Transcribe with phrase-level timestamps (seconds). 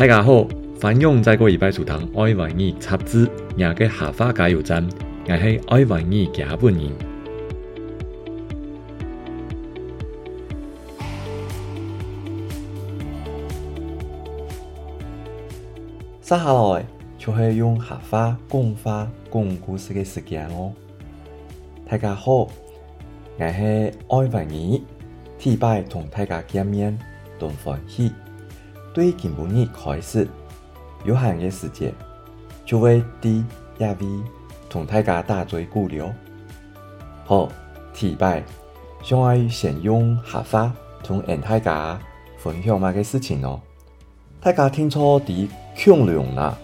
[0.00, 0.48] 大家好，
[0.80, 4.82] 欢迎再过礼拜收听爱玩意杂志，廿个下花加油站，
[5.28, 6.90] 我是爱玩意加本人。
[16.22, 16.86] 接下来
[17.18, 20.72] 就是用客话讲话讲故事的时间哦。
[21.86, 22.48] 大家好，我
[23.38, 24.82] 是爱玩意，
[25.44, 26.98] 礼拜同大家见面，
[27.38, 28.10] 同欢喜。
[28.92, 30.26] 对今晡日开始，
[31.04, 31.94] 有限嘅时间，
[32.66, 33.44] 就会伫
[33.78, 34.06] 亚位
[34.68, 36.12] 同大家打嘴鼓了。
[37.24, 37.48] 好，
[38.00, 38.42] 礼拜
[39.00, 40.72] 想爱先用客话
[41.04, 42.00] 同大家
[42.36, 43.60] 分享乜嘅事情哦。
[44.40, 45.48] 大家听错啲
[45.84, 46.58] 恐龙啦，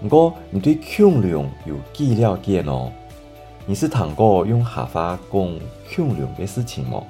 [0.00, 2.92] 不过你对恐龙有几了解呢？
[3.66, 5.60] 你是听过用客话讲恐
[6.16, 7.02] 龙嘅事情吗？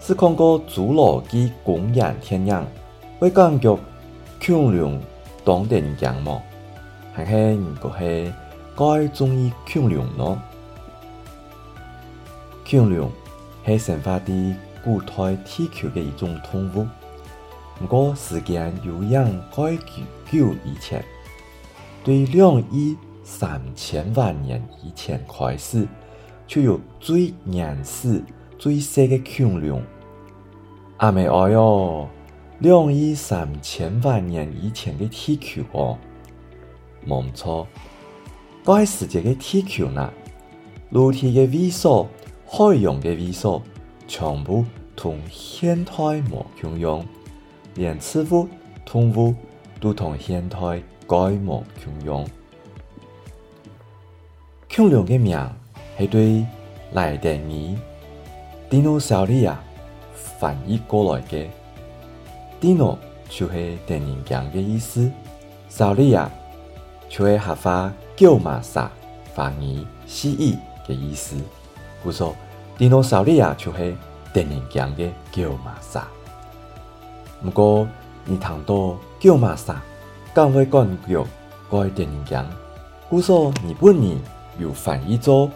[0.00, 2.46] 是看过侏罗纪公园电
[3.18, 3.78] 会感觉
[4.44, 5.00] 恐龙
[5.44, 6.42] 当电影吗？
[7.14, 8.32] 还是你个系
[8.76, 10.42] 该中意恐龙呢？
[12.68, 13.10] 恐龙
[13.64, 16.86] 系神话的古代地球的一种动物，
[17.78, 21.02] 不过时间悠扬该久久以前，
[22.04, 25.88] 对两亿三千万年以前开始，
[26.46, 28.22] 就有最原始、
[28.58, 29.82] 最细的恐龙。
[30.98, 32.08] 阿妹哎哟！
[32.60, 35.98] 两亿三千万年以前的地球哦，
[37.04, 37.66] 没错。
[38.64, 40.10] 该世界的地球呢，
[40.90, 42.08] 陆地的位数、
[42.46, 43.60] 海洋的位数，
[44.08, 44.64] 全部
[44.96, 47.06] 同现代冇共用，
[47.74, 48.48] 连植物、
[48.86, 49.34] 动物
[49.78, 50.58] 都同现代
[51.06, 52.26] 该冇共用。
[54.74, 55.38] 恐龙的名
[55.98, 56.44] 系对
[56.92, 57.76] 来电语
[58.70, 59.56] “dinosaur”
[60.14, 61.46] 翻译过来的。
[62.60, 62.96] Dino
[63.28, 65.10] 就是电人强的意思，
[65.68, 66.30] 扫利亚
[67.08, 68.90] 就是合法叫马萨
[69.34, 71.36] 翻译蜥蜴的意思。
[72.02, 72.34] 故说
[72.78, 73.94] ，dino 扫利亚就是
[74.32, 76.06] 电人强的叫马萨。
[77.42, 77.86] 不过，
[78.24, 79.82] 你谈到叫马萨，
[80.32, 81.24] 更会感觉
[81.70, 82.46] 该电人强。
[83.08, 84.18] 故说，日本人
[84.58, 85.50] 又翻译做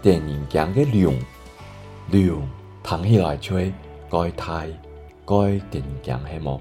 [0.00, 1.18] 电人强的龙，
[2.10, 2.48] 龙
[2.82, 3.72] 听起来就是
[4.10, 4.68] 该太。
[5.28, 6.58] 该电影系么？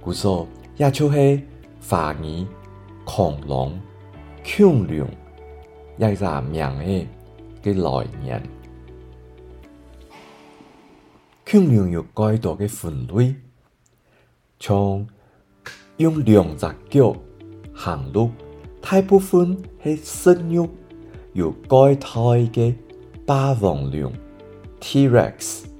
[0.00, 1.42] 故说也就是
[1.80, 2.46] 法语
[3.04, 3.76] 恐龙、
[4.44, 5.08] 恐龙，
[5.98, 7.06] 一个名嘅
[7.60, 8.42] 嘅来源。
[11.44, 13.34] 恐龙有该多嘅分类，
[14.60, 15.04] 从
[15.96, 17.16] 用两只脚
[17.74, 18.30] 行路，
[18.80, 20.68] 大部分系生肉，
[21.32, 22.20] 有该胎
[22.52, 22.76] 嘅
[23.26, 24.12] 霸王龙
[24.78, 25.71] T-Rex。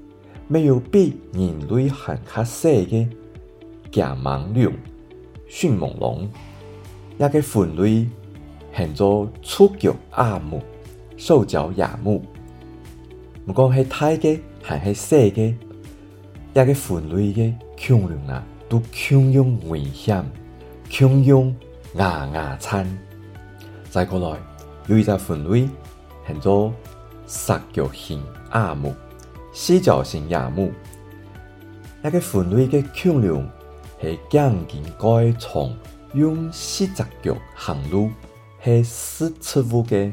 [0.53, 3.09] 没有比人类还较细的
[3.91, 4.71] 甲猛龙、
[5.47, 6.29] 迅猛龙，
[7.17, 8.07] 一个分类
[8.77, 10.61] 叫做触角亚目、
[11.17, 12.23] 兽脚亚目。
[13.47, 15.55] 不管是大嘅还是小嘅，
[16.53, 17.51] 一个分类嘅
[17.87, 20.23] 恐龙啊，都强勇危险，
[20.87, 21.55] 强勇
[21.95, 22.87] 牙牙餐。
[23.89, 24.39] 再过来，
[24.85, 25.67] 有一只分类
[26.27, 26.73] 叫做
[27.25, 28.93] 十角形亚目。
[29.55, 30.71] 四角形亚目，
[32.03, 33.47] 一个分类嘅恐龙
[34.01, 35.77] 系将近该从
[36.15, 38.09] 用四只脚行路，
[38.63, 40.11] 系四尺五嘅。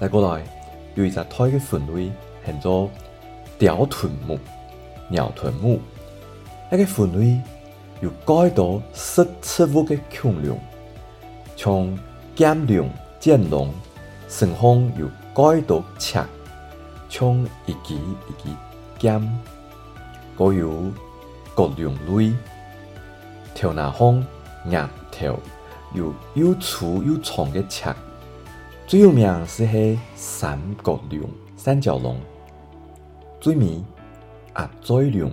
[0.00, 0.44] 再过来，
[0.96, 2.10] 有一只胎嘅分类
[2.44, 2.90] 叫做
[3.60, 4.36] 吊臀目、
[5.08, 5.80] 鸟臀目，
[6.72, 7.40] 一个分类
[8.00, 10.58] 有该到四尺五嘅恐龙，
[11.56, 11.96] 从
[12.34, 13.72] 剑龙、剑龙，
[14.28, 16.18] 身方有该到尺。
[17.16, 18.56] 从一级一级
[18.98, 19.40] 减，
[20.36, 20.90] 各有
[21.54, 22.34] 各两类，
[23.54, 24.20] 条那方
[24.70, 25.38] 牙条
[25.92, 27.88] 有又粗又长的尺，
[28.88, 31.20] 最有名是系三角龙、
[31.56, 32.18] 三角龙，
[33.40, 33.84] 最名
[34.56, 35.30] 鸭嘴龙，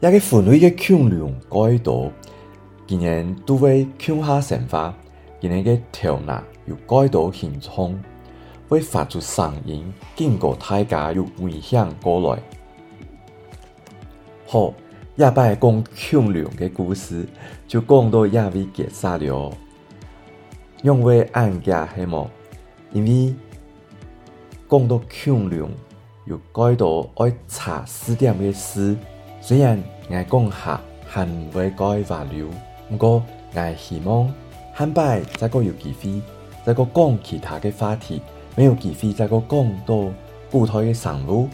[0.00, 2.10] 一个分类的恐龙改道，
[2.86, 4.94] 今年都为恐吓神话，
[5.38, 7.94] 今年嘅条那又改多形状。
[8.70, 12.40] 会发出声音，警告大家有危险过来。
[14.46, 14.72] 好，
[15.16, 17.26] 亚拜讲恐龙的故事，
[17.66, 19.52] 就讲到亚位结束了。
[20.84, 22.30] 因为案件系么？
[22.92, 23.34] 因为
[24.68, 25.68] 讲到恐龙，
[26.26, 28.96] 又改到爱查四点的事。
[29.40, 32.48] 虽然我讲下还未改话流，
[32.88, 33.20] 不过
[33.52, 34.32] 我希望
[34.78, 36.22] 下摆再个有机会，
[36.64, 38.22] 再个讲其他的话题。
[38.56, 40.12] 没有机会再个讲到
[40.50, 41.48] 古代的上路，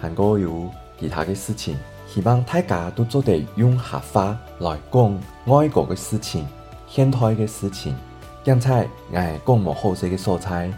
[0.00, 0.68] 还个有
[0.98, 1.74] 其他的事情，
[2.06, 6.46] 希望大家都做得用合法来讲外国嘅事情、
[6.86, 7.96] 现代嘅事情。
[8.44, 10.72] 刚才我讲冇好食嘅素材，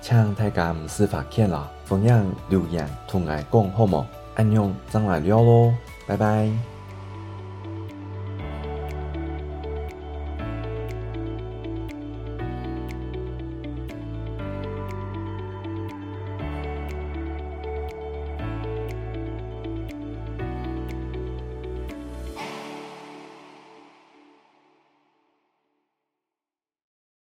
[0.00, 4.04] 请大家唔使发帖啦，分享留言同我讲好冇？
[4.34, 5.72] 安用，再来聊咯，
[6.06, 6.75] 拜拜。